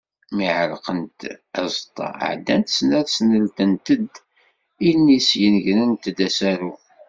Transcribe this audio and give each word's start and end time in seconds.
Mi 0.35 0.47
ɛellqent 0.59 1.19
aẓeṭṭa, 1.61 2.07
ɛeddant 2.29 2.73
snat 2.77 3.07
sneltent-d 3.17 4.13
ilni 4.89 5.19
syen 5.27 5.55
grent-d 5.65 6.19
asaru. 6.27 6.73